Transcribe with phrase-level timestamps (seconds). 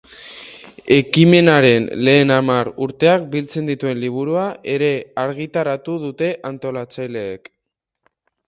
[0.93, 4.91] Ekimenaren lehen hamar urteak biltzen dituen liburua ere
[5.27, 7.53] argitaratu dute antolatzaileek.